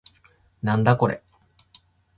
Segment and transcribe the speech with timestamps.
[0.63, 1.21] なんだこれ